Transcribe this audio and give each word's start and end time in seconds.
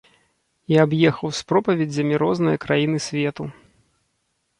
І 0.71 0.77
аб'ехаў 0.83 1.29
з 1.39 1.43
пропаведзямі 1.51 2.15
розныя 2.23 2.61
краіны 2.65 2.97
свету. 3.09 3.43